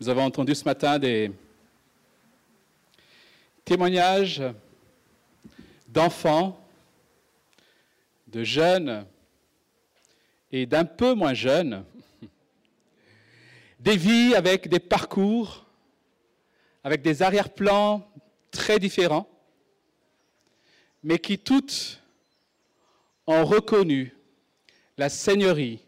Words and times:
Nous 0.00 0.08
avons 0.08 0.24
entendu 0.24 0.54
ce 0.54 0.64
matin 0.64 0.98
des 0.98 1.30
témoignages 3.66 4.42
d'enfants, 5.88 6.58
de 8.26 8.42
jeunes 8.42 9.04
et 10.50 10.64
d'un 10.64 10.86
peu 10.86 11.12
moins 11.12 11.34
jeunes, 11.34 11.84
des 13.78 13.98
vies 13.98 14.34
avec 14.34 14.68
des 14.68 14.80
parcours, 14.80 15.66
avec 16.82 17.02
des 17.02 17.20
arrière-plans 17.20 18.10
très 18.50 18.78
différents, 18.78 19.28
mais 21.02 21.18
qui 21.18 21.38
toutes 21.38 22.00
ont 23.26 23.44
reconnu 23.44 24.16
la 24.96 25.10
Seigneurie 25.10 25.84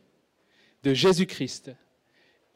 de 0.82 0.92
Jésus-Christ 0.92 1.70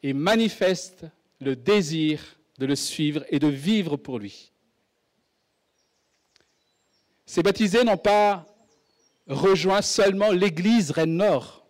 et 0.03 0.13
manifestent 0.13 1.07
le 1.39 1.55
désir 1.55 2.21
de 2.57 2.65
le 2.65 2.75
suivre 2.75 3.23
et 3.29 3.39
de 3.39 3.47
vivre 3.47 3.97
pour 3.97 4.19
lui. 4.19 4.51
Ces 7.25 7.43
baptisés 7.43 7.83
n'ont 7.83 7.97
pas 7.97 8.45
rejoint 9.27 9.81
seulement 9.81 10.31
l'Église 10.31 10.91
Rennes-Nord. 10.91 11.65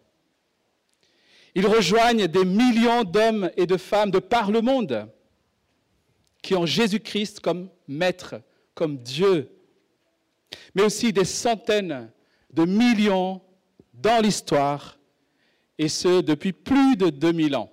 Ils 1.55 1.65
rejoignent 1.65 2.27
des 2.27 2.45
millions 2.45 3.03
d'hommes 3.03 3.49
et 3.57 3.65
de 3.65 3.77
femmes 3.77 4.11
de 4.11 4.19
par 4.19 4.51
le 4.51 4.61
monde 4.61 5.09
qui 6.41 6.55
ont 6.55 6.65
Jésus-Christ 6.65 7.39
comme 7.39 7.69
maître, 7.87 8.35
comme 8.75 8.97
Dieu, 8.99 9.51
mais 10.75 10.83
aussi 10.83 11.11
des 11.11 11.25
centaines 11.25 12.11
de 12.53 12.65
millions 12.65 13.41
dans 13.93 14.21
l'histoire, 14.21 14.97
et 15.77 15.89
ce 15.89 16.21
depuis 16.21 16.53
plus 16.53 16.95
de 16.95 17.09
2000 17.09 17.55
ans. 17.55 17.71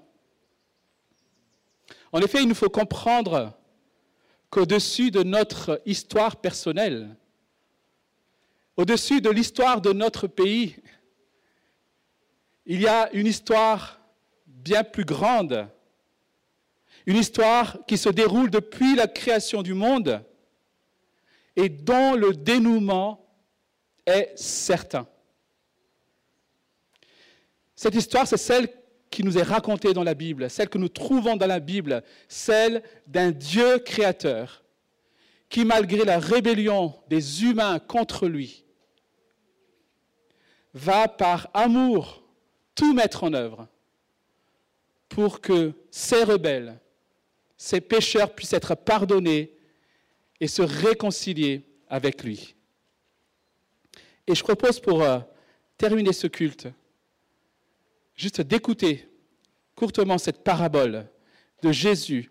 En 2.14 2.20
effet, 2.20 2.42
il 2.42 2.48
nous 2.48 2.54
faut 2.54 2.70
comprendre 2.70 3.59
qu'au-dessus 4.48 5.11
de 5.11 5.25
notre 5.25 5.83
histoire 5.84 6.36
personnelle, 6.36 7.16
au-dessus 8.77 9.20
de 9.20 9.30
l'histoire 9.30 9.80
de 9.80 9.92
notre 9.92 10.28
pays, 10.28 10.77
il 12.66 12.80
y 12.80 12.86
a 12.86 13.12
une 13.14 13.27
histoire 13.27 14.00
bien 14.47 14.84
plus 14.84 15.05
grande, 15.05 15.69
une 17.05 17.16
histoire 17.16 17.78
qui 17.84 17.98
se 17.98 18.11
déroule 18.11 18.48
depuis 18.48 18.94
la 18.94 19.08
création 19.08 19.62
du 19.62 19.74
monde 19.74 20.24
et 21.56 21.69
dont 21.69 22.14
le 22.14 22.33
dénouement 22.33 23.27
est 24.06 24.33
certain. 24.36 25.08
Cette 27.74 27.96
histoire, 27.96 28.28
c'est 28.28 28.36
celle 28.36 28.69
qui 29.15 29.23
nous 29.23 29.39
est 29.39 29.43
racontée 29.43 29.93
dans 29.95 30.03
la 30.03 30.15
Bible, 30.15 30.51
celle 30.51 30.69
que 30.69 30.77
nous 30.77 30.89
trouvons 30.89 31.37
dans 31.37 31.47
la 31.47 31.61
Bible, 31.61 32.03
celle 32.27 32.83
d'un 33.07 33.31
Dieu 33.31 33.79
créateur 33.79 34.65
qui, 35.48 35.65
malgré 35.65 36.05
la 36.05 36.19
rébellion 36.19 36.93
des 37.09 37.45
humains 37.45 37.79
contre 37.79 38.27
lui, 38.27 38.65
va 40.73 41.07
par 41.07 41.48
amour 41.55 42.25
tout 42.75 42.92
mettre 42.92 43.23
en 43.23 43.35
œuvre 43.35 43.69
pour 45.09 45.41
que 45.41 45.75
ces 45.92 46.25
rebelles, 46.25 46.81
ces 47.57 47.81
pécheurs 47.81 48.35
puissent 48.35 48.53
être 48.53 48.75
pardonnés 48.75 49.57
et 50.41 50.48
se 50.48 50.62
réconcilier 50.62 51.62
avec 51.89 52.25
lui. 52.25 52.57
Et 54.27 54.35
je 54.35 54.42
propose 54.42 54.81
pour 54.81 55.05
euh, 55.05 55.20
terminer 55.79 56.12
ce 56.12 56.27
culte, 56.27 56.67
juste 58.15 58.41
d'écouter 58.41 59.09
courtement 59.75 60.19
cette 60.19 60.45
parabole 60.45 61.09
de 61.62 61.73
Jésus 61.73 62.31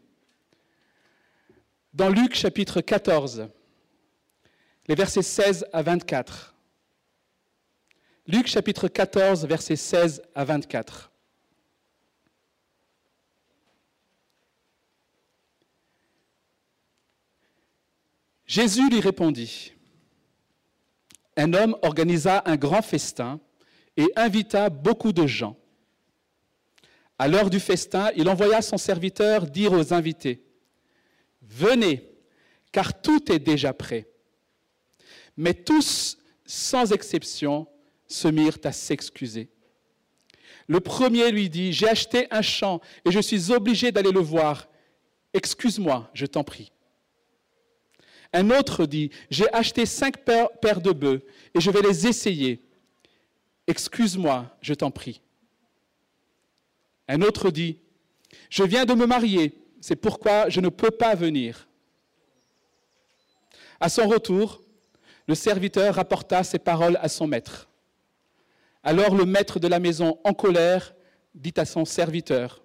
dans 1.94 2.10
Luc 2.10 2.34
chapitre 2.36 2.82
14, 2.82 3.48
les 4.88 4.96
versets 4.96 5.22
16 5.22 5.68
à 5.72 5.84
24. 5.84 6.56
Luc 8.26 8.48
chapitre 8.48 8.88
14, 8.88 9.46
versets 9.46 9.76
16 9.76 10.24
à 10.34 10.44
24. 10.44 11.12
Jésus 18.46 18.90
lui 18.90 19.00
répondit, 19.00 19.74
Un 21.38 21.54
homme 21.54 21.76
organisa 21.82 22.44
un 22.46 22.56
grand 22.56 22.82
festin 22.82 23.40
et 23.98 24.12
invita 24.16 24.70
beaucoup 24.70 25.12
de 25.12 25.28
gens. 25.28 25.58
À 27.24 27.30
l'heure 27.30 27.50
du 27.50 27.62
festin, 27.62 28.12
il 28.18 28.28
envoya 28.28 28.62
son 28.62 28.76
serviteur 28.76 29.48
dire 29.48 29.72
aux 29.72 29.94
invités, 29.94 30.44
Venez, 31.42 32.12
car 32.74 33.02
tout 33.02 33.32
est 33.32 33.40
déjà 33.40 33.72
prêt. 33.72 34.10
Mais 35.38 35.54
tous, 35.54 36.18
sans 36.46 36.92
exception, 36.92 37.66
se 38.08 38.28
mirent 38.28 38.58
à 38.66 38.74
s'excuser. 38.74 39.48
Le 40.68 40.82
premier 40.82 41.32
lui 41.32 41.50
dit, 41.50 41.72
j'ai 41.72 41.88
acheté 41.88 42.28
un 42.30 42.42
champ 42.42 42.82
et 43.06 43.12
je 43.12 43.22
suis 43.22 43.54
obligé 43.54 43.94
d'aller 43.94 44.12
le 44.12 44.20
voir. 44.20 44.68
Excuse-moi, 45.34 46.12
je 46.14 46.26
t'en 46.26 46.44
prie. 46.44 46.74
Un 48.34 48.50
autre 48.50 48.86
dit, 48.86 49.12
j'ai 49.30 49.50
acheté 49.54 49.86
cinq 49.86 50.26
paires 50.26 50.82
de 50.82 50.92
bœufs 50.92 51.24
et 51.56 51.62
je 51.62 51.72
vais 51.72 51.84
les 51.84 52.06
essayer. 52.06 52.68
Excuse-moi, 53.66 54.58
je 54.60 54.74
t'en 54.74 54.92
prie. 54.92 55.22
Un 57.14 57.22
autre 57.22 57.52
dit, 57.52 57.78
je 58.50 58.64
viens 58.64 58.86
de 58.86 58.96
me 58.96 59.06
marier, 59.06 59.54
c'est 59.82 59.96
pourquoi 59.96 60.50
je 60.50 60.60
ne 60.60 60.70
peux 60.70 60.90
pas 60.90 61.14
venir. 61.14 61.70
À 63.80 63.88
son 63.88 64.08
retour, 64.08 64.64
le 65.28 65.36
serviteur 65.36 65.94
rapporta 65.94 66.44
ces 66.44 66.58
paroles 66.58 66.98
à 67.04 67.10
son 67.10 67.28
maître. 67.28 67.70
Alors 68.82 69.14
le 69.14 69.26
maître 69.26 69.60
de 69.60 69.68
la 69.68 69.78
maison, 69.78 70.18
en 70.24 70.34
colère, 70.34 70.96
dit 71.36 71.54
à 71.58 71.66
son 71.66 71.86
serviteur, 71.86 72.64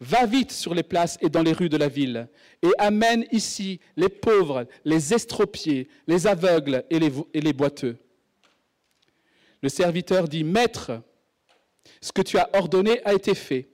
Va 0.00 0.26
vite 0.26 0.50
sur 0.50 0.74
les 0.74 0.82
places 0.82 1.16
et 1.20 1.30
dans 1.30 1.44
les 1.44 1.52
rues 1.52 1.68
de 1.68 1.76
la 1.76 1.88
ville, 1.88 2.28
et 2.64 2.70
amène 2.78 3.24
ici 3.30 3.78
les 3.96 4.08
pauvres, 4.08 4.66
les 4.84 5.14
estropiés, 5.14 5.88
les 6.08 6.26
aveugles 6.26 6.82
et 6.90 6.98
les, 6.98 7.12
et 7.32 7.40
les 7.40 7.52
boiteux. 7.52 7.98
Le 9.62 9.68
serviteur 9.68 10.26
dit, 10.26 10.42
Maître, 10.42 11.00
ce 12.00 12.10
que 12.10 12.22
tu 12.22 12.36
as 12.36 12.50
ordonné 12.52 13.00
a 13.04 13.14
été 13.14 13.36
fait, 13.36 13.68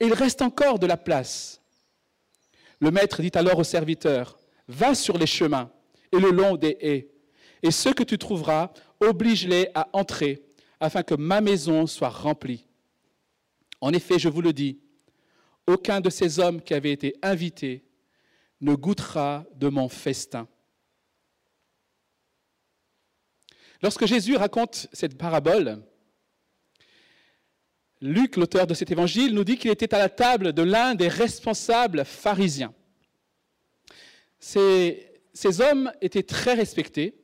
il 0.00 0.12
reste 0.12 0.42
encore 0.42 0.78
de 0.78 0.86
la 0.86 0.96
place. 0.96 1.60
Le 2.80 2.90
maître 2.90 3.22
dit 3.22 3.30
alors 3.34 3.58
au 3.58 3.64
serviteur, 3.64 4.38
Va 4.68 4.94
sur 4.94 5.16
les 5.16 5.26
chemins 5.26 5.70
et 6.12 6.18
le 6.18 6.30
long 6.30 6.56
des 6.56 6.76
haies, 6.80 7.08
et 7.62 7.70
ceux 7.70 7.94
que 7.94 8.02
tu 8.02 8.18
trouveras, 8.18 8.72
oblige-les 9.00 9.70
à 9.74 9.88
entrer 9.92 10.42
afin 10.80 11.02
que 11.02 11.14
ma 11.14 11.40
maison 11.40 11.86
soit 11.86 12.08
remplie. 12.08 12.66
En 13.80 13.92
effet, 13.92 14.18
je 14.18 14.28
vous 14.28 14.42
le 14.42 14.52
dis, 14.52 14.80
aucun 15.66 16.00
de 16.00 16.10
ces 16.10 16.38
hommes 16.38 16.60
qui 16.60 16.74
avaient 16.74 16.92
été 16.92 17.14
invités 17.22 17.84
ne 18.60 18.74
goûtera 18.74 19.44
de 19.54 19.68
mon 19.68 19.88
festin. 19.88 20.48
Lorsque 23.82 24.06
Jésus 24.06 24.36
raconte 24.36 24.88
cette 24.92 25.18
parabole, 25.18 25.82
Luc, 28.02 28.36
l'auteur 28.36 28.66
de 28.66 28.74
cet 28.74 28.90
évangile, 28.90 29.34
nous 29.34 29.44
dit 29.44 29.56
qu'il 29.56 29.70
était 29.70 29.94
à 29.94 29.98
la 29.98 30.08
table 30.08 30.52
de 30.52 30.62
l'un 30.62 30.94
des 30.94 31.08
responsables 31.08 32.04
pharisiens. 32.04 32.74
Ces, 34.38 35.10
hommes 35.60 35.90
étaient 36.00 36.22
très 36.22 36.54
respectés. 36.54 37.14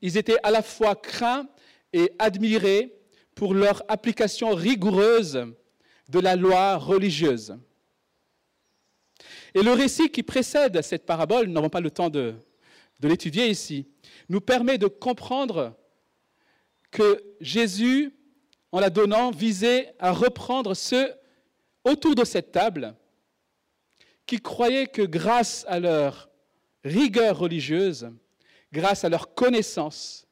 Ils 0.00 0.16
étaient 0.16 0.38
à 0.42 0.50
la 0.50 0.62
fois 0.62 0.96
craints 0.96 1.46
et 1.92 2.10
admirés 2.18 2.94
pour 3.34 3.54
leur 3.54 3.82
application 3.88 4.54
rigoureuse 4.54 5.46
de 6.08 6.20
la 6.20 6.36
loi 6.36 6.76
religieuse. 6.76 7.56
Et 9.54 9.62
le 9.62 9.72
récit 9.72 10.10
qui 10.10 10.22
précède 10.22 10.80
cette 10.80 11.04
parabole, 11.04 11.46
nous 11.46 11.52
n'avons 11.52 11.68
pas 11.68 11.80
le 11.80 11.90
temps 11.90 12.08
de 12.08 12.34
l'étudier 13.02 13.48
ici, 13.48 13.86
nous 14.30 14.40
permet 14.40 14.78
de 14.78 14.86
comprendre 14.86 15.76
que 16.90 17.22
Jésus, 17.40 18.14
en 18.72 18.80
la 18.80 18.90
donnant, 18.90 19.30
visait 19.30 19.94
à 19.98 20.12
reprendre 20.12 20.74
ceux 20.74 21.14
autour 21.84 22.14
de 22.14 22.24
cette 22.24 22.52
table 22.52 22.94
qui 24.26 24.38
croyaient 24.38 24.86
que 24.86 25.02
grâce 25.02 25.64
à 25.68 25.78
leur 25.78 26.30
rigueur 26.84 27.38
religieuse, 27.38 28.10
grâce 28.72 29.04
à 29.04 29.10
leur 29.10 29.34
connaissance, 29.34 30.26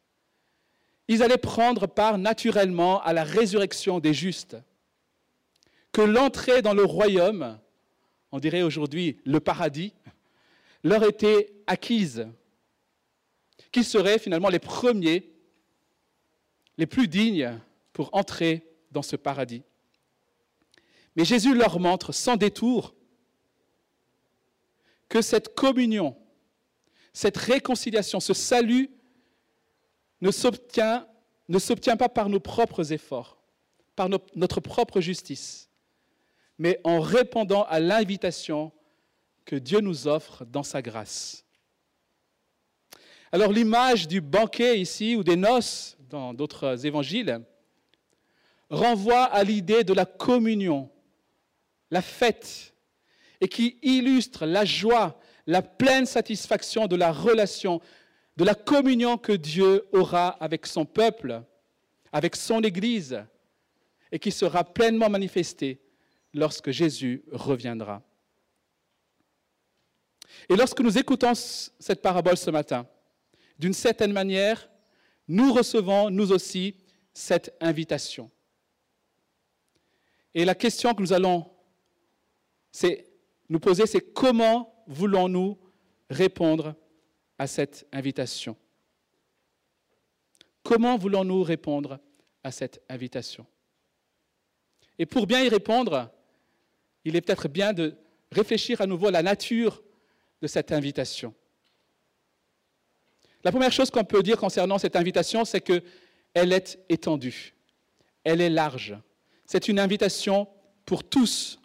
ils 1.07 1.23
allaient 1.23 1.37
prendre 1.37 1.87
part 1.87 2.19
naturellement 2.19 3.03
à 3.03 3.13
la 3.13 3.25
résurrection 3.25 4.01
des 4.01 4.15
justes. 4.15 4.57
Que 5.93 6.03
l'entrée 6.03 6.63
dans 6.63 6.73
le 6.73 6.85
royaume, 6.85 7.59
on 8.33 8.39
dirait 8.39 8.63
aujourd'hui 8.63 9.19
le 9.25 9.41
paradis, 9.41 9.93
leur 10.83 11.03
était 11.05 11.53
acquise. 11.67 12.27
Qu'ils 13.73 13.85
seraient 13.85 14.19
finalement 14.19 14.49
les 14.49 14.61
premiers, 14.61 15.31
les 16.79 16.87
plus 16.87 17.09
dignes 17.09 17.61
pour 17.93 18.11
entrer 18.13 18.67
dans 18.91 19.03
ce 19.03 19.17
paradis. 19.17 19.63
Mais 21.17 21.25
Jésus 21.25 21.55
leur 21.55 21.81
montre 21.81 22.13
sans 22.13 22.37
détour 22.37 22.95
que 25.09 25.23
cette 25.23 25.55
communion, 25.55 26.17
cette 27.13 27.37
réconciliation, 27.37 28.21
ce 28.21 28.33
salut 28.33 28.91
ne 30.21 30.31
s'obtient, 30.31 31.07
ne 31.49 31.97
pas 31.97 32.09
par 32.09 32.29
nos 32.29 32.41
propres 32.41 32.93
efforts, 32.93 33.39
par 33.97 34.09
notre 34.09 34.61
propre 34.61 35.01
justice, 35.01 35.69
mais 36.59 36.81
en 36.85 37.01
répondant 37.01 37.65
à 37.65 37.81
l'invitation 37.81 38.73
que 39.45 39.57
Dieu 39.57 39.81
nous 39.81 40.07
offre 40.07 40.45
dans 40.45 40.63
sa 40.63 40.81
grâce. 40.81 41.45
Alors 43.33 43.53
l'image 43.53 44.07
du 44.07 44.21
banquet 44.21 44.81
ici, 44.81 45.17
ou 45.17 45.25
des 45.25 45.37
noces 45.37 45.97
dans 46.09 46.35
d'autres 46.35 46.87
évangiles, 46.87 47.45
renvoie 48.71 49.25
à 49.25 49.43
l'idée 49.43 49.85
de 49.85 49.93
la 49.93 50.07
communion, 50.07 50.91
la 51.91 52.03
fête, 52.03 52.73
et 53.41 53.49
qui 53.49 53.79
illustre 53.83 54.47
la 54.47 54.65
joie, 54.65 55.19
la 55.47 55.63
pleine 55.63 56.07
satisfaction 56.07 56.87
de 56.87 56.97
la 56.97 57.11
relation, 57.11 57.81
de 58.37 58.45
la 58.45 58.55
communion 58.55 59.19
que 59.19 59.33
Dieu 59.33 59.87
aura 59.93 60.29
avec 60.43 60.67
son 60.67 60.85
peuple, 60.85 61.43
avec 62.13 62.37
son 62.37 62.63
Église, 62.63 63.23
et 64.13 64.19
qui 64.19 64.31
sera 64.31 64.65
pleinement 64.65 65.11
manifestée 65.11 65.81
lorsque 66.33 66.71
Jésus 66.71 67.25
reviendra. 67.33 68.03
Et 70.49 70.57
lorsque 70.57 70.81
nous 70.81 70.97
écoutons 70.97 71.33
cette 71.35 72.03
parabole 72.03 72.37
ce 72.37 72.51
matin, 72.51 72.87
d'une 73.59 73.75
certaine 73.75 74.13
manière, 74.13 74.71
nous 75.29 75.53
recevons, 75.53 76.11
nous 76.11 76.33
aussi, 76.33 76.77
cette 77.13 77.55
invitation. 77.61 78.31
Et 80.35 80.45
la 80.45 80.55
question 80.55 80.95
que 80.95 81.03
nous 81.03 81.13
allons 81.13 81.51
nous 83.49 83.61
poser, 83.61 83.87
c'est 83.87 84.13
comment 84.13 84.85
voulons-nous 84.87 85.59
répondre 86.09 86.75
à 87.39 87.47
cette 87.47 87.87
invitation? 87.93 88.57
Comment 90.63 90.97
voulons-nous 90.97 91.43
répondre 91.43 91.99
à 92.45 92.53
cette 92.53 92.83
invitation? 92.89 93.47
Et 94.99 95.07
pour 95.07 95.27
bien 95.27 95.43
y 95.43 95.49
répondre, 95.49 96.11
il 97.05 97.17
est 97.17 97.21
peut-être 97.23 97.49
bien 97.49 97.73
de 97.73 97.97
réfléchir 98.31 98.81
à 98.81 98.87
nouveau 98.87 99.09
à 99.09 99.11
la 99.11 99.23
nature 99.23 99.83
de 100.43 100.47
cette 100.47 100.71
invitation. 100.71 101.35
La 103.43 103.51
première 103.51 103.73
chose 103.73 103.91
qu'on 103.91 104.05
peut 104.05 104.23
dire 104.23 104.37
concernant 104.37 104.79
cette 104.79 104.97
invitation, 104.97 105.45
c'est 105.45 105.63
qu'elle 105.63 106.53
est 106.53 106.79
étendue, 106.89 107.55
elle 108.23 108.41
est 108.41 108.51
large. 108.51 108.97
C'est 109.53 109.67
une 109.67 109.81
invitation 109.81 110.47
pour 110.87 111.03
tous. 111.03 111.59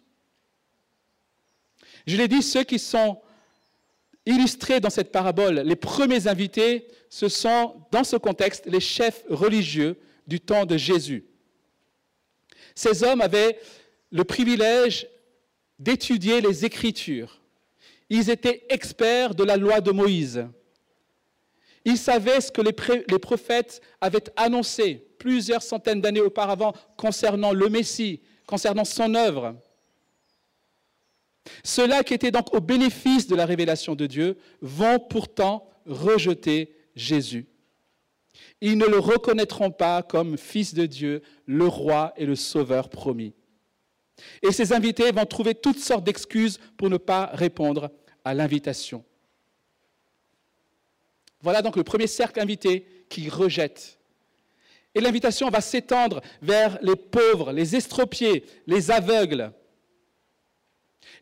Je 2.04 2.16
l'ai 2.16 2.26
dit, 2.26 2.42
ceux 2.42 2.64
qui 2.64 2.80
sont 2.80 3.22
illustrés 4.26 4.80
dans 4.80 4.90
cette 4.90 5.12
parabole, 5.12 5.60
les 5.60 5.76
premiers 5.76 6.26
invités, 6.26 6.88
ce 7.10 7.28
sont, 7.28 7.80
dans 7.92 8.02
ce 8.02 8.16
contexte, 8.16 8.66
les 8.66 8.80
chefs 8.80 9.22
religieux 9.28 10.00
du 10.26 10.40
temps 10.40 10.66
de 10.66 10.76
Jésus. 10.76 11.26
Ces 12.74 13.04
hommes 13.04 13.20
avaient 13.20 13.56
le 14.10 14.24
privilège 14.24 15.06
d'étudier 15.78 16.40
les 16.40 16.64
Écritures. 16.64 17.40
Ils 18.10 18.30
étaient 18.30 18.66
experts 18.68 19.36
de 19.36 19.44
la 19.44 19.56
loi 19.56 19.80
de 19.80 19.92
Moïse. 19.92 20.44
Ils 21.86 21.96
savaient 21.96 22.40
ce 22.40 22.50
que 22.50 22.60
les, 22.60 23.18
prophètes 23.20 23.80
avaient 24.00 24.24
annoncé 24.34 25.06
plusieurs 25.20 25.62
centaines 25.62 26.00
d'années 26.00 26.20
auparavant 26.20 26.74
concernant 26.96 27.52
le 27.52 27.68
Messie, 27.68 28.20
concernant 28.44 28.84
son 28.84 29.14
œuvre. 29.14 29.54
Ceux-là 31.62 32.02
qui 32.02 32.12
étaient 32.12 32.32
donc 32.32 32.52
au 32.52 32.60
bénéfice 32.60 33.28
de 33.28 33.36
la 33.36 33.46
révélation 33.46 33.94
de 33.94 34.06
Dieu 34.06 34.36
vont 34.60 34.98
pourtant 34.98 35.70
rejeter 35.86 36.74
Jésus. 36.96 37.46
Ils 38.60 38.76
ne 38.76 38.86
le 38.86 38.98
reconnaîtront 38.98 39.70
pas 39.70 40.02
comme 40.02 40.36
fils 40.36 40.74
de 40.74 40.86
Dieu, 40.86 41.22
le 41.46 41.68
roi 41.68 42.12
et 42.16 42.26
le 42.26 42.34
sauveur 42.34 42.88
promis. 42.90 43.32
Et 44.42 44.50
ces 44.50 44.72
invités 44.72 45.12
vont 45.12 45.24
trouver 45.24 45.54
toutes 45.54 45.78
sortes 45.78 46.02
d'excuses 46.02 46.58
pour 46.76 46.90
ne 46.90 46.96
pas 46.96 47.26
répondre 47.32 47.92
à 48.24 48.34
l'invitation. 48.34 49.04
Voilà 51.46 51.62
donc 51.62 51.76
le 51.76 51.84
premier 51.84 52.08
cercle 52.08 52.40
invité 52.40 52.84
qui 53.08 53.28
rejette. 53.28 54.00
Et 54.96 55.00
l'invitation 55.00 55.48
va 55.48 55.60
s'étendre 55.60 56.20
vers 56.42 56.76
les 56.82 56.96
pauvres, 56.96 57.52
les 57.52 57.76
estropiés, 57.76 58.44
les 58.66 58.90
aveugles. 58.90 59.52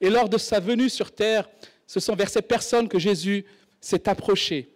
Et 0.00 0.08
lors 0.08 0.30
de 0.30 0.38
sa 0.38 0.60
venue 0.60 0.88
sur 0.88 1.12
terre, 1.12 1.46
ce 1.86 2.00
sont 2.00 2.16
vers 2.16 2.30
ces 2.30 2.40
personnes 2.40 2.88
que 2.88 2.98
Jésus 2.98 3.44
s'est 3.82 4.08
approché. 4.08 4.74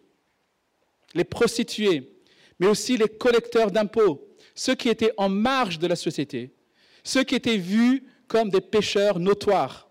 Les 1.15 1.25
prostituées, 1.25 2.13
mais 2.61 2.67
aussi 2.67 2.99
les 2.99 3.09
collecteurs 3.09 3.71
d'impôts, 3.71 4.29
ceux 4.55 4.75
qui 4.75 4.91
étaient 4.91 5.15
en 5.17 5.31
marge 5.31 5.79
de 5.79 5.87
la 5.87 5.97
société, 5.97 6.53
ceux 7.03 7.25
qui 7.25 7.37
étaient 7.37 7.57
vus 7.57 8.05
comme 8.27 8.51
des 8.51 8.61
pécheurs 8.61 9.19
notoires. 9.19 9.89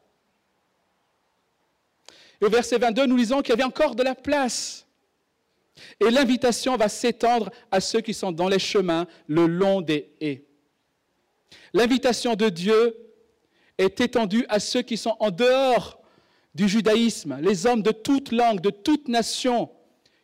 Et 2.42 2.46
au 2.46 2.50
verset 2.52 2.78
22, 2.78 3.08
nous 3.08 3.18
lisons 3.18 3.42
qu'il 3.42 3.50
y 3.50 3.54
avait 3.54 3.64
encore 3.64 3.96
de 3.96 4.04
la 4.04 4.14
place 4.14 4.87
et 6.00 6.10
l'invitation 6.10 6.76
va 6.76 6.90
s'étendre 6.90 7.50
à 7.72 7.80
ceux 7.80 8.02
qui 8.02 8.14
sont 8.14 8.32
dans 8.32 8.48
les 8.48 8.60
chemins 8.60 9.08
le 9.28 9.48
long 9.48 9.82
des 9.82 10.12
haies. 10.20 10.46
L'invitation 11.74 12.36
de 12.36 12.50
Dieu 12.50 12.96
est 13.78 14.00
étendue 14.02 14.46
à 14.50 14.60
ceux 14.60 14.82
qui 14.82 14.98
sont 14.98 15.16
en 15.20 15.32
dehors 15.32 16.02
du 16.56 16.68
judaïsme, 16.68 17.38
les 17.42 17.68
hommes 17.68 17.84
de 17.84 17.92
toute 17.92 18.32
langue, 18.32 18.62
de 18.62 18.72
toute 18.72 19.08
nation, 19.08 19.70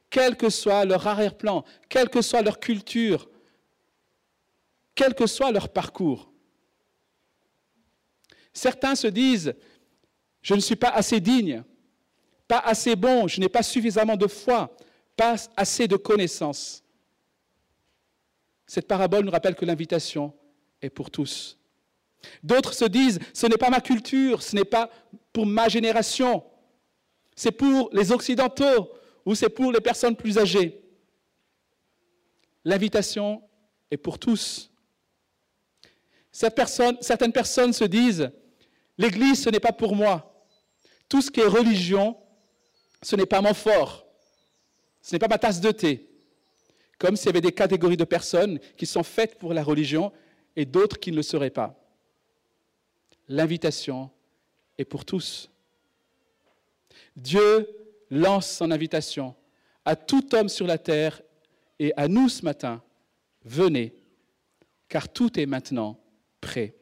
quel 0.09 0.35
que 0.35 0.49
soit 0.49 0.85
leur 0.85 1.05
arrière-plan, 1.05 1.63
quelle 1.89 2.09
que 2.09 2.21
soit 2.21 2.41
leur 2.41 2.59
culture, 2.59 3.29
quel 4.95 5.13
que 5.13 5.27
soit 5.27 5.51
leur 5.51 5.69
parcours. 5.69 6.31
Certains 8.53 8.95
se 8.95 9.07
disent, 9.07 9.55
je 10.41 10.53
ne 10.53 10.59
suis 10.59 10.75
pas 10.75 10.89
assez 10.89 11.19
digne, 11.19 11.63
pas 12.47 12.59
assez 12.59 12.95
bon, 12.95 13.27
je 13.27 13.39
n'ai 13.39 13.49
pas 13.49 13.63
suffisamment 13.63 14.15
de 14.15 14.27
foi, 14.27 14.75
pas 15.15 15.35
assez 15.55 15.87
de 15.87 15.95
connaissances. 15.95 16.83
Cette 18.65 18.87
parabole 18.87 19.25
nous 19.25 19.31
rappelle 19.31 19.55
que 19.55 19.65
l'invitation 19.65 20.33
est 20.81 20.89
pour 20.89 21.11
tous. 21.11 21.57
D'autres 22.41 22.73
se 22.73 22.85
disent, 22.85 23.19
ce 23.33 23.47
n'est 23.47 23.57
pas 23.57 23.69
ma 23.69 23.81
culture, 23.81 24.41
ce 24.41 24.55
n'est 24.55 24.65
pas 24.65 24.89
pour 25.31 25.45
ma 25.45 25.67
génération, 25.67 26.43
c'est 27.35 27.51
pour 27.51 27.89
les 27.91 28.11
Occidentaux 28.11 28.91
ou 29.25 29.35
c'est 29.35 29.49
pour 29.49 29.71
les 29.71 29.81
personnes 29.81 30.15
plus 30.15 30.37
âgées. 30.37 30.81
L'invitation 32.63 33.41
est 33.91 33.97
pour 33.97 34.19
tous. 34.19 34.71
certaines 36.31 37.33
personnes 37.33 37.73
se 37.73 37.83
disent, 37.83 38.31
l'Église, 38.97 39.43
ce 39.43 39.49
n'est 39.49 39.59
pas 39.59 39.73
pour 39.73 39.95
moi. 39.95 40.45
Tout 41.09 41.21
ce 41.21 41.29
qui 41.29 41.41
est 41.41 41.47
religion, 41.47 42.17
ce 43.01 43.15
n'est 43.15 43.25
pas 43.25 43.41
mon 43.41 43.53
fort. 43.53 44.02
Ce 45.03 45.13
n'est 45.13 45.19
pas 45.19 45.27
ma 45.27 45.37
tasse 45.37 45.61
de 45.61 45.69
thé. 45.69 46.09
Comme 46.97 47.15
s'il 47.17 47.27
y 47.27 47.29
avait 47.29 47.41
des 47.41 47.51
catégories 47.51 47.97
de 47.97 48.05
personnes 48.05 48.59
qui 48.77 48.85
sont 48.85 49.03
faites 49.03 49.37
pour 49.37 49.53
la 49.53 49.61
religion 49.61 50.11
et 50.55 50.65
d'autres 50.65 50.99
qui 50.99 51.11
ne 51.11 51.17
le 51.17 51.23
seraient 51.23 51.49
pas. 51.49 51.79
L'invitation 53.27 54.09
est 54.77 54.85
pour 54.85 55.03
tous. 55.03 55.51
Dieu 57.15 57.67
lance 58.09 58.49
son 58.49 58.71
invitation 58.71 59.35
à 59.85 59.95
tout 59.95 60.33
homme 60.33 60.49
sur 60.49 60.65
la 60.65 60.77
terre 60.77 61.21
et 61.79 61.93
à 61.97 62.07
nous 62.07 62.29
ce 62.29 62.45
matin. 62.45 62.81
Venez, 63.43 63.93
car 64.87 65.09
tout 65.09 65.37
est 65.37 65.45
maintenant 65.45 65.99
prêt. 66.39 66.75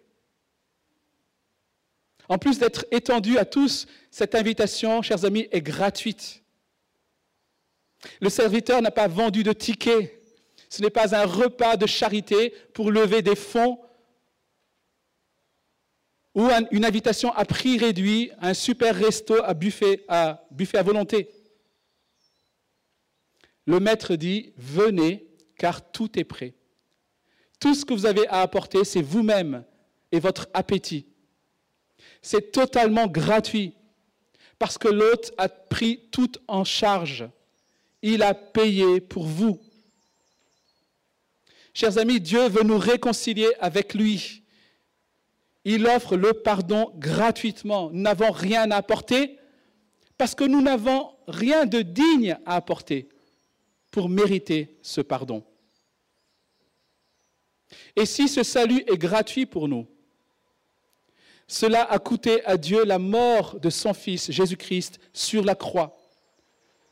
En 2.29 2.37
plus 2.37 2.59
d'être 2.59 2.85
étendue 2.91 3.39
à 3.39 3.45
tous, 3.45 3.87
cette 4.11 4.35
invitation, 4.35 5.01
chers 5.01 5.25
amis, 5.25 5.47
est 5.51 5.61
gratuite. 5.61 6.40
Le 8.19 8.29
serviteur 8.29 8.81
n'a 8.81 8.91
pas 8.91 9.07
vendu 9.07 9.43
de 9.43 9.53
tickets. 9.53 10.19
Ce 10.69 10.81
n'est 10.81 10.89
pas 10.89 11.15
un 11.15 11.25
repas 11.25 11.75
de 11.77 11.85
charité 11.85 12.53
pour 12.73 12.91
lever 12.91 13.21
des 13.21 13.35
fonds 13.35 13.79
ou 16.33 16.47
une 16.71 16.85
invitation 16.85 17.33
à 17.33 17.43
prix 17.43 17.77
réduit, 17.77 18.31
un 18.39 18.53
super 18.53 18.95
resto 18.95 19.43
à 19.43 19.53
buffet 19.53 20.05
à, 20.07 20.45
buffet 20.49 20.77
à 20.77 20.83
volonté. 20.83 21.29
Le 23.65 23.79
maître 23.79 24.15
dit, 24.15 24.53
venez 24.57 25.27
car 25.57 25.91
tout 25.91 26.17
est 26.17 26.23
prêt. 26.23 26.53
Tout 27.59 27.75
ce 27.75 27.85
que 27.85 27.93
vous 27.93 28.05
avez 28.05 28.27
à 28.27 28.41
apporter, 28.41 28.83
c'est 28.83 29.01
vous-même 29.01 29.63
et 30.11 30.19
votre 30.19 30.47
appétit. 30.53 31.05
C'est 32.21 32.51
totalement 32.51 33.07
gratuit 33.07 33.73
parce 34.57 34.77
que 34.77 34.87
l'hôte 34.87 35.33
a 35.37 35.49
pris 35.49 36.09
tout 36.11 36.31
en 36.47 36.63
charge. 36.63 37.29
Il 38.01 38.23
a 38.23 38.33
payé 38.33 38.99
pour 38.99 39.25
vous. 39.25 39.59
Chers 41.73 41.97
amis, 41.97 42.19
Dieu 42.19 42.47
veut 42.49 42.63
nous 42.63 42.77
réconcilier 42.77 43.49
avec 43.59 43.93
lui. 43.93 44.43
Il 45.63 45.85
offre 45.87 46.17
le 46.17 46.33
pardon 46.33 46.91
gratuitement. 46.97 47.89
Nous 47.91 48.01
n'avons 48.01 48.31
rien 48.31 48.69
à 48.71 48.77
apporter 48.77 49.37
parce 50.17 50.35
que 50.35 50.43
nous 50.43 50.61
n'avons 50.61 51.11
rien 51.27 51.65
de 51.65 51.81
digne 51.81 52.37
à 52.45 52.55
apporter 52.55 53.09
pour 53.89 54.09
mériter 54.09 54.77
ce 54.81 55.01
pardon. 55.01 55.43
Et 57.95 58.05
si 58.05 58.27
ce 58.27 58.43
salut 58.43 58.83
est 58.87 58.97
gratuit 58.97 59.45
pour 59.45 59.67
nous, 59.67 59.87
cela 61.47 61.83
a 61.83 61.99
coûté 61.99 62.43
à 62.45 62.57
Dieu 62.57 62.85
la 62.85 62.97
mort 62.97 63.59
de 63.59 63.69
son 63.69 63.93
Fils 63.93 64.31
Jésus-Christ 64.31 64.99
sur 65.13 65.43
la 65.43 65.55
croix. 65.55 66.00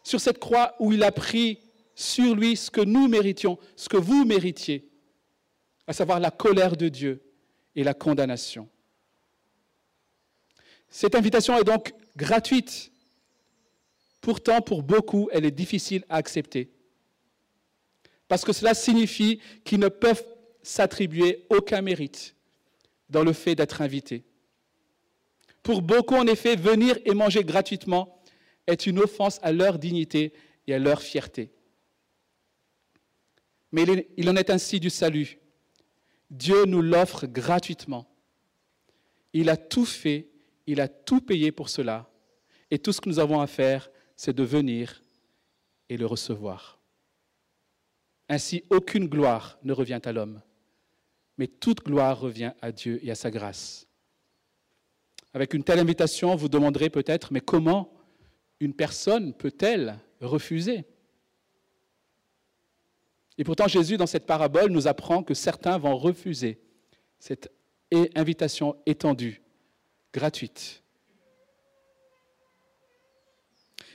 Sur 0.09 0.19
cette 0.19 0.39
croix 0.39 0.73
où 0.79 0.91
il 0.91 1.03
a 1.03 1.11
pris 1.11 1.59
sur 1.93 2.35
lui 2.35 2.57
ce 2.57 2.71
que 2.71 2.81
nous 2.81 3.07
méritions, 3.07 3.59
ce 3.75 3.87
que 3.87 3.95
vous 3.95 4.25
méritiez, 4.25 4.89
à 5.85 5.93
savoir 5.93 6.19
la 6.19 6.31
colère 6.31 6.75
de 6.75 6.89
Dieu 6.89 7.21
et 7.75 7.83
la 7.83 7.93
condamnation. 7.93 8.67
Cette 10.89 11.13
invitation 11.13 11.55
est 11.59 11.63
donc 11.63 11.93
gratuite. 12.17 12.91
Pourtant, 14.19 14.61
pour 14.61 14.81
beaucoup, 14.81 15.29
elle 15.31 15.45
est 15.45 15.51
difficile 15.51 16.03
à 16.09 16.15
accepter. 16.15 16.71
Parce 18.27 18.43
que 18.43 18.51
cela 18.51 18.73
signifie 18.73 19.39
qu'ils 19.63 19.79
ne 19.79 19.89
peuvent 19.89 20.25
s'attribuer 20.63 21.45
aucun 21.51 21.83
mérite 21.83 22.35
dans 23.11 23.23
le 23.23 23.33
fait 23.33 23.53
d'être 23.53 23.83
invités. 23.83 24.23
Pour 25.61 25.83
beaucoup, 25.83 26.15
en 26.15 26.25
effet, 26.25 26.55
venir 26.55 26.97
et 27.05 27.13
manger 27.13 27.43
gratuitement 27.43 28.18
est 28.69 28.85
une 28.85 28.99
offense 28.99 29.39
à 29.41 29.51
leur 29.51 29.79
dignité 29.79 30.33
et 30.67 30.73
à 30.73 30.79
leur 30.79 31.01
fierté. 31.01 31.51
Mais 33.71 33.85
il 34.17 34.29
en 34.29 34.35
est 34.35 34.49
ainsi 34.49 34.79
du 34.79 34.89
salut. 34.89 35.39
Dieu 36.29 36.65
nous 36.65 36.81
l'offre 36.81 37.27
gratuitement. 37.27 38.07
Il 39.33 39.49
a 39.49 39.57
tout 39.57 39.85
fait, 39.85 40.29
il 40.67 40.81
a 40.81 40.87
tout 40.87 41.21
payé 41.21 41.51
pour 41.51 41.69
cela. 41.69 42.09
Et 42.71 42.79
tout 42.79 42.91
ce 42.91 43.01
que 43.01 43.09
nous 43.09 43.19
avons 43.19 43.41
à 43.41 43.47
faire, 43.47 43.89
c'est 44.15 44.35
de 44.35 44.43
venir 44.43 45.01
et 45.89 45.97
le 45.97 46.05
recevoir. 46.05 46.79
Ainsi, 48.27 48.63
aucune 48.69 49.07
gloire 49.07 49.57
ne 49.63 49.73
revient 49.73 49.99
à 50.03 50.11
l'homme, 50.11 50.41
mais 51.37 51.47
toute 51.47 51.83
gloire 51.83 52.19
revient 52.19 52.51
à 52.61 52.71
Dieu 52.71 52.99
et 53.03 53.09
à 53.09 53.15
sa 53.15 53.31
grâce. 53.31 53.87
Avec 55.33 55.53
une 55.53 55.63
telle 55.63 55.79
invitation, 55.79 56.35
vous 56.35 56.49
demanderez 56.49 56.89
peut-être, 56.89 57.33
mais 57.33 57.41
comment 57.41 57.91
une 58.59 58.73
personne 58.73 59.33
peut-elle 59.33 59.99
refuser? 60.21 60.85
Et 63.37 63.43
pourtant, 63.43 63.67
Jésus, 63.67 63.95
dans 63.95 64.05
cette 64.05 64.25
parabole, 64.25 64.69
nous 64.69 64.87
apprend 64.87 65.23
que 65.23 65.33
certains 65.33 65.77
vont 65.77 65.97
refuser 65.97 66.59
cette 67.19 67.51
invitation 68.15 68.75
étendue, 68.85 69.41
gratuite. 70.13 70.83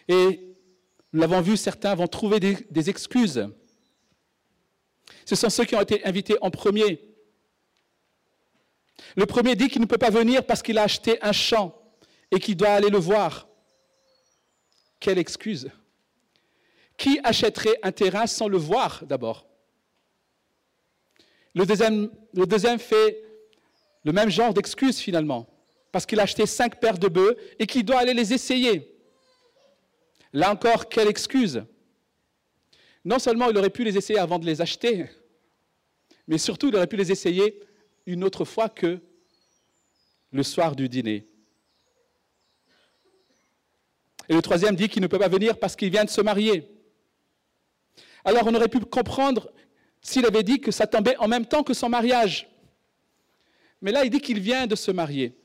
Et 0.08 0.56
nous 1.12 1.20
l'avons 1.20 1.40
vu, 1.40 1.56
certains 1.56 1.94
vont 1.94 2.06
trouver 2.06 2.40
des, 2.40 2.90
excuses. 2.90 3.48
Ce 5.24 5.36
sont 5.36 5.50
ceux 5.50 5.64
qui 5.64 5.74
ont 5.74 5.80
été 5.80 6.04
invités 6.04 6.36
en 6.40 6.50
premier. 6.50 7.00
Le 9.16 9.26
premier 9.26 9.56
dit 9.56 9.68
qu'il 9.68 9.80
ne 9.80 9.86
peut 9.86 9.98
pas 9.98 10.10
venir 10.10 10.44
parce 10.44 10.62
qu'il 10.62 10.78
a 10.78 10.82
acheté 10.82 11.22
un 11.22 11.32
champ 11.32 11.78
et 12.30 12.40
qu'il 12.40 12.56
doit 12.56 12.70
aller 12.70 12.90
le 12.90 12.98
voir. 12.98 13.48
Quelle 15.04 15.18
excuse? 15.18 15.70
Qui 16.96 17.20
achèterait 17.22 17.78
un 17.82 17.92
terrain 17.92 18.26
sans 18.26 18.48
le 18.48 18.56
voir 18.56 19.04
d'abord? 19.04 19.46
Le 21.54 21.66
deuxième, 21.66 22.78
fait 22.78 23.22
le 24.02 24.12
même 24.12 24.30
genre 24.30 24.54
d'excuse 24.54 24.98
finalement, 24.98 25.46
parce 25.92 26.06
qu'il 26.06 26.18
a 26.20 26.22
acheté 26.22 26.46
cinq 26.46 26.80
paires 26.80 26.96
de 26.96 27.08
bœufs 27.08 27.36
et 27.58 27.66
qu'il 27.66 27.84
doit 27.84 27.98
aller 27.98 28.14
les 28.14 28.32
essayer. 28.32 28.98
Là 30.32 30.50
encore, 30.50 30.88
quelle 30.88 31.08
excuse? 31.08 31.62
Non 33.04 33.18
seulement 33.18 33.50
il 33.50 33.58
aurait 33.58 33.68
pu 33.68 33.84
les 33.84 33.98
essayer 33.98 34.18
avant 34.18 34.38
de 34.38 34.46
les 34.46 34.62
acheter, 34.62 35.10
mais 36.26 36.38
surtout 36.38 36.68
il 36.68 36.76
aurait 36.76 36.86
pu 36.86 36.96
les 36.96 37.12
essayer 37.12 37.60
une 38.06 38.24
autre 38.24 38.46
fois 38.46 38.70
que 38.70 39.02
le 40.32 40.42
soir 40.42 40.74
du 40.74 40.88
dîner. 40.88 41.28
Et 44.28 44.34
le 44.34 44.42
troisième 44.42 44.76
dit 44.76 44.88
qu'il 44.88 45.02
ne 45.02 45.06
peut 45.06 45.18
pas 45.18 45.28
venir 45.28 45.58
parce 45.58 45.76
qu'il 45.76 45.90
vient 45.90 46.04
de 46.04 46.10
se 46.10 46.20
marier. 46.20 46.68
Alors 48.24 48.46
on 48.46 48.54
aurait 48.54 48.68
pu 48.68 48.80
comprendre 48.80 49.52
s'il 50.00 50.24
avait 50.26 50.42
dit 50.42 50.60
que 50.60 50.70
ça 50.70 50.86
tombait 50.86 51.16
en 51.18 51.28
même 51.28 51.46
temps 51.46 51.62
que 51.62 51.74
son 51.74 51.88
mariage. 51.88 52.48
Mais 53.80 53.92
là, 53.92 54.04
il 54.04 54.10
dit 54.10 54.20
qu'il 54.20 54.40
vient 54.40 54.66
de 54.66 54.76
se 54.76 54.90
marier. 54.90 55.36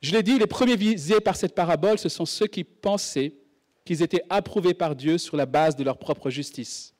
Je 0.00 0.12
l'ai 0.12 0.22
dit, 0.22 0.38
les 0.38 0.46
premiers 0.46 0.76
visés 0.76 1.20
par 1.20 1.36
cette 1.36 1.54
parabole, 1.54 1.98
ce 1.98 2.08
sont 2.08 2.24
ceux 2.24 2.46
qui 2.46 2.64
pensaient 2.64 3.34
qu'ils 3.84 4.02
étaient 4.02 4.22
approuvés 4.30 4.72
par 4.72 4.96
Dieu 4.96 5.18
sur 5.18 5.36
la 5.36 5.44
base 5.44 5.76
de 5.76 5.84
leur 5.84 5.98
propre 5.98 6.30
justice. 6.30 6.94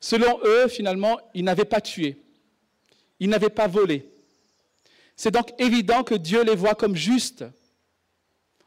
Selon 0.00 0.38
eux, 0.44 0.68
finalement, 0.68 1.18
ils 1.32 1.44
n'avaient 1.44 1.64
pas 1.64 1.80
tué, 1.80 2.20
ils 3.20 3.30
n'avaient 3.30 3.48
pas 3.48 3.68
volé. 3.68 4.11
C'est 5.16 5.30
donc 5.30 5.52
évident 5.58 6.02
que 6.02 6.14
Dieu 6.14 6.42
les 6.42 6.54
voit 6.54 6.74
comme 6.74 6.96
justes. 6.96 7.44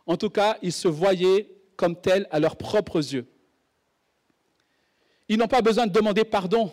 En 0.06 0.18
tout 0.18 0.30
cas, 0.30 0.58
ils 0.62 0.72
se 0.72 0.88
voyaient 0.88 1.50
comme 1.76 2.00
tels 2.00 2.28
à 2.32 2.40
leurs 2.40 2.56
propres 2.56 3.14
yeux. 3.14 3.28
Ils 5.28 5.38
n'ont 5.38 5.48
pas 5.48 5.62
besoin 5.62 5.88
de 5.88 5.92
demander 5.92 6.24
pardon. 6.24 6.72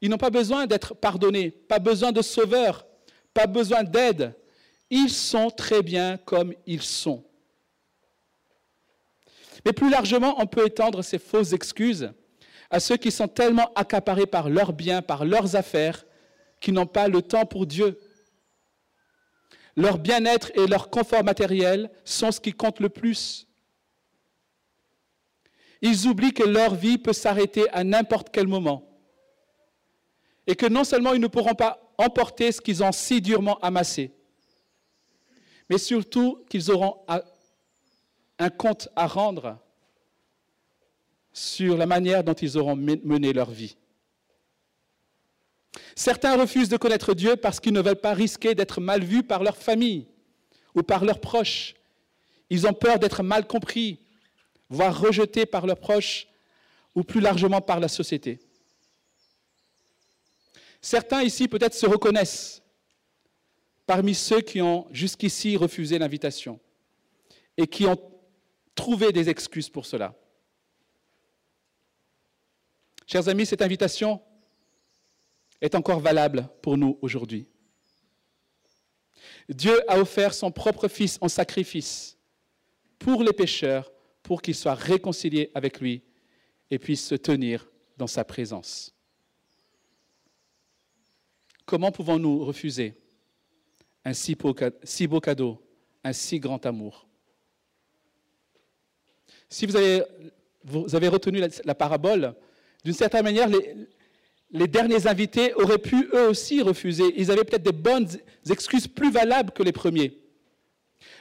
Ils 0.00 0.10
n'ont 0.10 0.18
pas 0.18 0.30
besoin 0.30 0.66
d'être 0.66 0.94
pardonnés, 0.94 1.50
pas 1.50 1.78
besoin 1.78 2.10
de 2.10 2.22
sauveur, 2.22 2.86
pas 3.32 3.46
besoin 3.46 3.84
d'aide. 3.84 4.34
Ils 4.88 5.10
sont 5.10 5.50
très 5.50 5.82
bien 5.82 6.16
comme 6.18 6.54
ils 6.66 6.82
sont. 6.82 7.22
Mais 9.64 9.72
plus 9.72 9.90
largement, 9.90 10.40
on 10.40 10.46
peut 10.46 10.66
étendre 10.66 11.02
ces 11.02 11.18
fausses 11.18 11.52
excuses 11.52 12.12
à 12.70 12.80
ceux 12.80 12.96
qui 12.96 13.10
sont 13.10 13.28
tellement 13.28 13.72
accaparés 13.74 14.26
par 14.26 14.48
leurs 14.48 14.72
biens, 14.72 15.02
par 15.02 15.24
leurs 15.24 15.56
affaires, 15.56 16.06
qui 16.60 16.72
n'ont 16.72 16.86
pas 16.86 17.08
le 17.08 17.20
temps 17.20 17.44
pour 17.44 17.66
Dieu. 17.66 17.98
Leur 19.76 19.98
bien-être 19.98 20.50
et 20.54 20.66
leur 20.66 20.90
confort 20.90 21.24
matériel 21.24 21.90
sont 22.04 22.32
ce 22.32 22.40
qui 22.40 22.52
compte 22.52 22.80
le 22.80 22.88
plus. 22.88 23.46
Ils 25.82 26.06
oublient 26.06 26.34
que 26.34 26.42
leur 26.42 26.74
vie 26.74 26.98
peut 26.98 27.12
s'arrêter 27.12 27.68
à 27.70 27.84
n'importe 27.84 28.28
quel 28.30 28.46
moment. 28.46 28.86
Et 30.46 30.54
que 30.54 30.66
non 30.66 30.84
seulement 30.84 31.12
ils 31.12 31.20
ne 31.20 31.28
pourront 31.28 31.54
pas 31.54 31.92
emporter 31.96 32.50
ce 32.52 32.60
qu'ils 32.60 32.82
ont 32.82 32.92
si 32.92 33.20
durement 33.20 33.58
amassé, 33.60 34.12
mais 35.68 35.78
surtout 35.78 36.44
qu'ils 36.48 36.70
auront 36.70 36.96
un 38.38 38.50
compte 38.50 38.88
à 38.96 39.06
rendre 39.06 39.58
sur 41.32 41.76
la 41.76 41.86
manière 41.86 42.24
dont 42.24 42.32
ils 42.34 42.56
auront 42.58 42.74
mené 42.74 43.32
leur 43.32 43.50
vie. 43.50 43.76
Certains 45.94 46.36
refusent 46.36 46.68
de 46.68 46.76
connaître 46.76 47.14
Dieu 47.14 47.36
parce 47.36 47.60
qu'ils 47.60 47.72
ne 47.72 47.80
veulent 47.80 47.96
pas 48.00 48.14
risquer 48.14 48.54
d'être 48.54 48.80
mal 48.80 49.04
vus 49.04 49.22
par 49.22 49.42
leur 49.42 49.56
famille 49.56 50.08
ou 50.74 50.82
par 50.82 51.04
leurs 51.04 51.20
proches. 51.20 51.74
Ils 52.48 52.66
ont 52.66 52.72
peur 52.72 52.98
d'être 52.98 53.22
mal 53.22 53.46
compris, 53.46 54.00
voire 54.68 54.98
rejetés 54.98 55.46
par 55.46 55.66
leurs 55.66 55.78
proches 55.78 56.26
ou 56.94 57.04
plus 57.04 57.20
largement 57.20 57.60
par 57.60 57.78
la 57.78 57.88
société. 57.88 58.40
Certains 60.80 61.22
ici 61.22 61.46
peut-être 61.46 61.74
se 61.74 61.86
reconnaissent 61.86 62.62
parmi 63.86 64.14
ceux 64.14 64.40
qui 64.40 64.62
ont 64.62 64.86
jusqu'ici 64.90 65.56
refusé 65.56 65.98
l'invitation 65.98 66.58
et 67.56 67.66
qui 67.66 67.86
ont 67.86 67.98
trouvé 68.74 69.12
des 69.12 69.28
excuses 69.28 69.68
pour 69.68 69.84
cela. 69.84 70.14
Chers 73.06 73.28
amis, 73.28 73.44
cette 73.44 73.62
invitation 73.62 74.22
est 75.60 75.74
encore 75.74 76.00
valable 76.00 76.48
pour 76.62 76.76
nous 76.76 76.98
aujourd'hui. 77.02 77.46
Dieu 79.48 79.80
a 79.90 79.98
offert 79.98 80.32
son 80.32 80.50
propre 80.50 80.88
Fils 80.88 81.18
en 81.20 81.28
sacrifice 81.28 82.16
pour 82.98 83.22
les 83.22 83.32
pécheurs, 83.32 83.92
pour 84.22 84.42
qu'ils 84.42 84.54
soient 84.54 84.74
réconciliés 84.74 85.50
avec 85.54 85.80
lui 85.80 86.02
et 86.70 86.78
puissent 86.78 87.06
se 87.06 87.14
tenir 87.14 87.68
dans 87.96 88.06
sa 88.06 88.24
présence. 88.24 88.94
Comment 91.66 91.92
pouvons-nous 91.92 92.44
refuser 92.44 92.94
un 94.04 94.12
si 94.12 94.34
beau, 94.34 95.20
cadeau, 95.20 95.62
un 96.04 96.12
si 96.12 96.38
grand 96.38 96.64
amour? 96.64 97.06
Si 99.48 99.66
vous 99.66 99.76
avez, 99.76 101.08
retenu 101.08 101.40
la 101.64 101.74
parabole, 101.74 102.34
d'une 102.84 102.94
certaine 102.94 103.24
manière, 103.24 103.48
les, 103.48 103.88
derniers 104.52 105.06
invités 105.06 105.54
auraient 105.54 105.78
pu 105.78 106.08
eux 106.12 106.28
aussi 106.28 106.62
refuser. 106.62 107.14
Ils 107.16 107.30
avaient 107.30 107.44
peut-être 107.44 107.62
des 107.62 107.72
bonnes 107.72 108.08
excuses 108.48 108.88
plus 108.88 109.10
valables 109.10 109.52
que 109.52 109.62
les 109.62 109.72
premiers. 109.72 110.18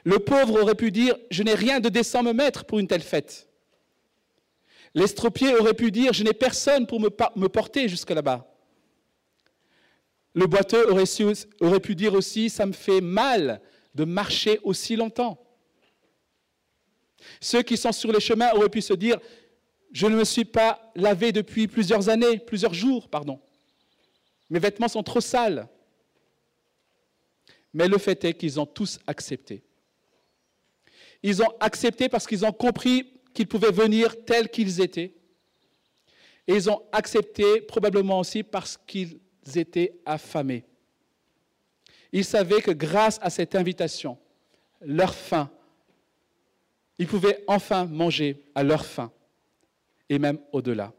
Le 0.03 0.19
pauvre 0.19 0.61
aurait 0.61 0.75
pu 0.75 0.91
dire 0.91 1.15
Je 1.29 1.43
n'ai 1.43 1.53
rien 1.53 1.79
de 1.79 1.89
décent 1.89 2.23
me 2.23 2.33
mettre 2.33 2.65
pour 2.65 2.79
une 2.79 2.87
telle 2.87 3.01
fête. 3.01 3.47
L'estropié 4.95 5.55
aurait 5.55 5.75
pu 5.75 5.91
dire 5.91 6.13
Je 6.13 6.23
n'ai 6.23 6.33
personne 6.33 6.87
pour 6.87 6.99
me, 6.99 7.09
me 7.35 7.47
porter 7.47 7.87
jusque 7.87 8.09
là-bas. 8.09 8.45
Le 10.33 10.47
boiteux 10.47 10.89
aurait, 10.89 11.03
aurait 11.61 11.79
pu 11.79 11.95
dire 11.95 12.13
aussi, 12.13 12.49
ça 12.49 12.65
me 12.65 12.71
fait 12.71 13.01
mal 13.01 13.61
de 13.95 14.05
marcher 14.05 14.59
aussi 14.63 14.95
longtemps. 14.95 15.43
Ceux 17.41 17.61
qui 17.61 17.77
sont 17.77 17.91
sur 17.91 18.11
les 18.11 18.19
chemins 18.19 18.51
auraient 18.53 18.69
pu 18.69 18.81
se 18.81 18.93
dire, 18.93 19.19
je 19.91 20.07
ne 20.07 20.15
me 20.15 20.23
suis 20.23 20.45
pas 20.45 20.91
lavé 20.95 21.31
depuis 21.31 21.67
plusieurs 21.67 22.09
années, 22.09 22.37
plusieurs 22.37 22.73
jours, 22.73 23.09
pardon. 23.09 23.39
Mes 24.49 24.59
vêtements 24.59 24.87
sont 24.87 25.03
trop 25.03 25.21
sales. 25.21 25.67
Mais 27.73 27.87
le 27.87 27.97
fait 27.97 28.23
est 28.23 28.33
qu'ils 28.33 28.59
ont 28.59 28.65
tous 28.65 28.99
accepté. 29.07 29.63
Ils 31.21 31.41
ont 31.41 31.53
accepté 31.59 32.09
parce 32.09 32.25
qu'ils 32.25 32.45
ont 32.45 32.51
compris 32.51 33.19
qu'ils 33.33 33.47
pouvaient 33.47 33.71
venir 33.71 34.25
tels 34.25 34.49
qu'ils 34.49 34.81
étaient. 34.81 35.13
Et 36.47 36.53
ils 36.53 36.69
ont 36.69 36.81
accepté 36.91 37.61
probablement 37.61 38.19
aussi 38.19 38.43
parce 38.43 38.77
qu'ils 38.87 39.19
étaient 39.55 39.99
affamés. 40.05 40.65
Ils 42.11 42.25
savaient 42.25 42.61
que 42.61 42.71
grâce 42.71 43.19
à 43.21 43.29
cette 43.29 43.53
invitation, 43.53 44.17
leur 44.81 45.13
faim, 45.13 45.51
ils 46.97 47.07
pouvaient 47.07 47.43
enfin 47.47 47.85
manger 47.85 48.43
à 48.55 48.63
leur 48.63 48.85
faim 48.85 49.11
et 50.09 50.19
même 50.19 50.39
au-delà. 50.51 50.93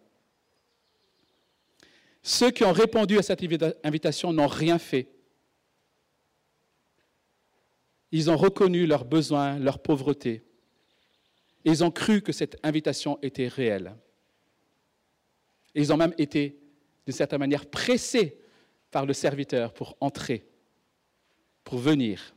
Ceux 2.23 2.51
qui 2.51 2.65
ont 2.65 2.73
répondu 2.73 3.19
à 3.19 3.23
cette 3.23 3.43
invitation 3.83 4.33
n'ont 4.33 4.47
rien 4.47 4.79
fait. 4.79 5.09
Ils 8.13 8.31
ont 8.31 8.37
reconnu 8.37 8.87
leurs 8.87 9.05
besoins, 9.05 9.59
leur 9.59 9.81
pauvreté. 9.81 10.45
Et 11.65 11.71
ils 11.71 11.85
ont 11.85 11.91
cru 11.91 12.23
que 12.23 12.33
cette 12.33 12.59
invitation 12.63 13.19
était 13.23 13.49
réelle. 13.49 13.95
Ils 15.75 15.93
ont 15.93 15.97
même 15.97 16.15
été, 16.19 16.59
d'une 17.07 17.15
certaine 17.15 17.39
manière, 17.39 17.67
pressés 17.67 18.39
par 18.91 19.07
le 19.07 19.13
serviteur 19.13 19.73
pour 19.73 19.97
entrer, 20.01 20.47
pour 21.65 21.79
venir. 21.79 22.35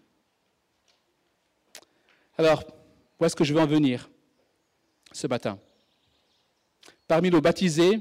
Alors, 2.38 2.64
où 3.20 3.26
est-ce 3.26 3.36
que 3.36 3.44
je 3.44 3.54
veux 3.54 3.62
en 3.62 3.68
venir 3.68 4.10
ce 5.12 5.28
matin? 5.28 5.60
Parmi 7.08 7.30
nos 7.30 7.42
baptisés, 7.42 8.00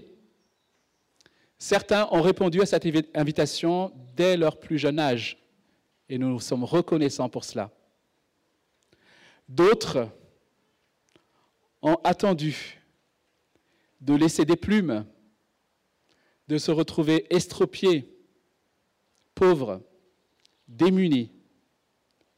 certains 1.58 2.08
ont 2.10 2.22
répondu 2.22 2.60
à 2.60 2.66
cette 2.66 2.86
invitation 3.14 3.92
dès 4.16 4.36
leur 4.36 4.58
plus 4.58 4.78
jeune 4.78 4.98
âge, 4.98 5.38
et 6.08 6.18
nous 6.18 6.40
sommes 6.40 6.64
reconnaissants 6.64 7.28
pour 7.28 7.44
cela. 7.44 7.70
D'autres 9.48 10.08
ont 11.82 11.98
attendu 12.04 12.80
de 14.00 14.14
laisser 14.14 14.44
des 14.44 14.56
plumes, 14.56 15.06
de 16.48 16.58
se 16.58 16.70
retrouver 16.70 17.26
estropiés, 17.34 18.12
pauvres, 19.34 19.82
démunis, 20.68 21.32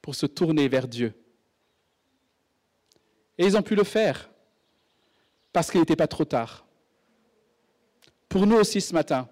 pour 0.02 0.14
se 0.14 0.26
tourner 0.26 0.68
vers 0.68 0.86
Dieu. 0.86 1.14
Et 3.38 3.46
ils 3.46 3.56
ont 3.56 3.62
pu 3.62 3.74
le 3.74 3.84
faire 3.84 4.30
parce 5.54 5.70
qu'il 5.70 5.78
n'était 5.78 5.96
pas 5.96 6.08
trop 6.08 6.24
tard. 6.24 6.66
Pour 8.28 8.44
nous 8.44 8.56
aussi 8.56 8.80
ce 8.80 8.92
matin, 8.92 9.28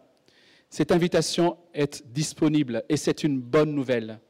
cette 0.70 0.92
invitation 0.92 1.58
est 1.74 2.06
disponible 2.06 2.84
et 2.88 2.96
c'est 2.96 3.24
une 3.24 3.40
bonne 3.40 3.74
nouvelle. 3.74 4.20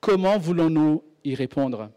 Comment 0.00 0.38
voulons-nous 0.38 1.02
y 1.24 1.34
répondre? 1.34 1.90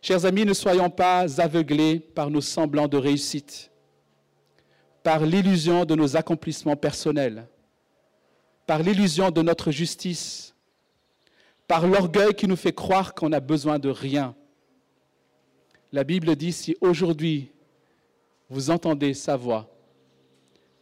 Chers 0.00 0.24
amis, 0.24 0.46
ne 0.46 0.54
soyons 0.54 0.88
pas 0.88 1.40
aveuglés 1.42 2.00
par 2.00 2.30
nos 2.30 2.40
semblants 2.40 2.88
de 2.88 2.96
réussite, 2.96 3.70
par 5.02 5.20
l'illusion 5.26 5.84
de 5.84 5.94
nos 5.94 6.16
accomplissements 6.16 6.76
personnels, 6.76 7.46
par 8.66 8.82
l'illusion 8.82 9.30
de 9.30 9.42
notre 9.42 9.70
justice, 9.70 10.54
par 11.68 11.86
l'orgueil 11.86 12.32
qui 12.34 12.48
nous 12.48 12.56
fait 12.56 12.72
croire 12.72 13.14
qu'on 13.14 13.28
n'a 13.28 13.40
besoin 13.40 13.78
de 13.78 13.90
rien. 13.90 14.34
La 15.94 16.02
Bible 16.02 16.34
dit, 16.34 16.50
si 16.50 16.76
aujourd'hui 16.80 17.52
vous 18.48 18.70
entendez 18.70 19.14
sa 19.14 19.36
voix, 19.36 19.72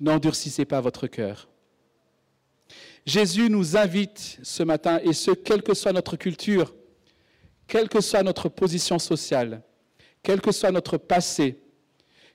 n'endurcissez 0.01 0.65
pas 0.65 0.81
votre 0.81 1.07
cœur. 1.07 1.51
Jésus 3.05 3.51
nous 3.51 3.77
invite 3.77 4.39
ce 4.43 4.63
matin, 4.63 5.01
et 5.05 5.13
ce, 5.13 5.33
quelle 5.33 5.63
que 5.63 5.75
soit 5.75 5.93
notre 5.93 6.17
culture, 6.17 6.75
quelle 7.67 7.91
que 7.91 8.01
soit 8.01 8.23
notre 8.23 8.49
position 8.49 8.99
sociale, 8.99 9.63
quel 10.23 10.41
que 10.41 10.51
soit 10.51 10.71
notre 10.71 10.97
passé, 10.97 11.63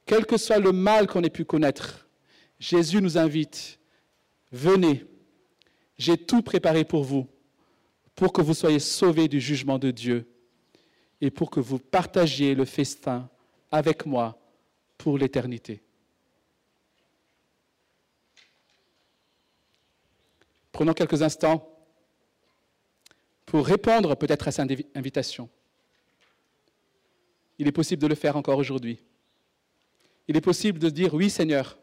quel 0.06 0.28
que 0.28 0.38
soit 0.38 0.60
le 0.60 0.72
mal 0.72 1.08
qu'on 1.08 1.24
ait 1.24 1.32
pu 1.32 1.46
connaître, 1.46 2.08
Jésus 2.60 3.02
nous 3.02 3.18
invite, 3.18 3.80
venez, 4.52 5.04
j'ai 5.98 6.16
tout 6.16 6.44
préparé 6.44 6.84
pour 6.84 7.04
vous, 7.04 7.28
pour 8.14 8.32
que 8.32 8.44
vous 8.44 8.54
soyez 8.54 8.78
sauvés 8.78 9.28
du 9.28 9.42
jugement 9.42 9.80
de 9.80 9.90
Dieu 9.90 10.28
et 11.22 11.32
pour 11.32 11.50
que 11.50 11.60
vous 11.60 11.80
partagiez 11.80 12.56
le 12.56 12.66
festin 12.66 13.30
avec 13.72 14.06
moi 14.06 14.38
pour 14.98 15.18
l'éternité. 15.18 15.82
Prenons 20.72 20.94
quelques 20.94 21.22
instants 21.22 21.68
pour 23.46 23.66
répondre 23.66 24.16
peut-être 24.16 24.48
à 24.48 24.52
cette 24.52 24.72
invitation. 24.94 25.50
Il 27.58 27.68
est 27.68 27.72
possible 27.72 28.02
de 28.02 28.08
le 28.08 28.16
faire 28.16 28.36
encore 28.36 28.60
aujourd'hui. 28.60 29.00
Il 30.28 30.38
est 30.38 30.42
possible 30.42 30.78
de 30.78 30.90
dire 30.90 31.14
oui 31.14 31.30
Seigneur, 31.30 31.80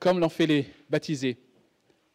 comme 0.00 0.18
l'ont 0.18 0.28
fait 0.28 0.46
les 0.46 0.66
baptisés. 0.90 1.38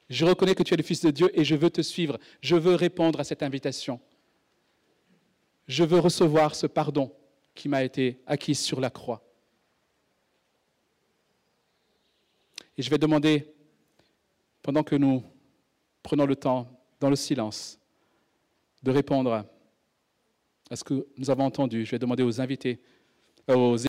Je 0.10 0.26
reconnais 0.26 0.56
que 0.56 0.63
tu 0.63 0.74
es 0.74 0.78
le 0.78 0.84
Fils 0.84 1.02
de 1.02 1.12
Dieu 1.12 1.32
et 1.34 1.46
je 1.46 1.56
veux 1.56 1.70
te 1.70 1.82
suivre. 1.82 2.20
Je 2.42 2.56
veux 2.56 2.76
répondre 2.76 3.20
à 3.20 3.24
cette 3.24 3.44
invitation. 3.44 4.00
Je 5.67 5.84
veux 5.84 5.99
recevoir 5.99 6.56
ce 6.56 6.67
pardon 6.67 7.12
qui 7.56 7.69
m'a 7.69 7.84
été 7.84 8.21
acquis 8.26 8.56
sur 8.56 8.80
la 8.80 8.89
croix. 8.89 9.23
Et 12.78 12.82
je 12.82 12.89
vais 12.89 12.97
demander, 12.97 13.54
pendant 14.62 14.84
que 14.84 14.95
nous 14.95 15.23
prenons 16.02 16.26
le 16.26 16.36
temps, 16.36 16.67
dans 16.99 17.10
le 17.10 17.15
silence, 17.15 17.80
de 18.82 18.91
répondre 18.91 19.45
à 20.69 20.76
ce 20.76 20.84
que 20.84 21.08
nous 21.17 21.30
avons 21.30 21.45
entendu. 21.45 21.86
Je 21.86 21.91
vais 21.91 21.99
demander 21.99 22.23
aux 22.23 22.41
invités, 22.41 22.82
aux 23.47 23.78